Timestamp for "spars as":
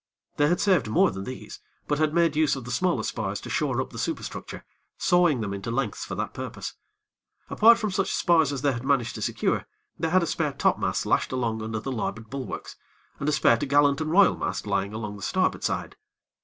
8.11-8.63